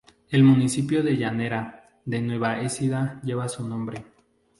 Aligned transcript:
El 0.31 0.41
municipio 0.43 1.03
de 1.03 1.15
Llanera 1.15 1.91
de 2.05 2.23
Nueva 2.23 2.59
Écija 2.63 3.21
lleva 3.23 3.47
su 3.47 3.67
nombre. 3.67 4.03